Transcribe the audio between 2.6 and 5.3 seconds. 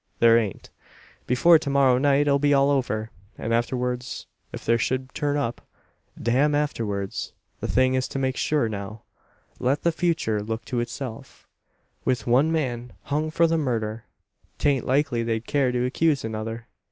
over; and afterwards if there should